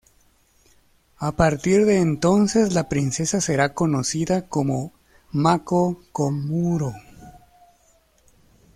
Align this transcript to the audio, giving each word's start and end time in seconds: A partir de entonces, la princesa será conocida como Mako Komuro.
A 1.19 1.31
partir 1.35 1.85
de 1.85 1.97
entonces, 1.99 2.73
la 2.73 2.89
princesa 2.89 3.39
será 3.39 3.75
conocida 3.75 4.49
como 4.49 4.91
Mako 5.31 6.01
Komuro. 6.11 6.95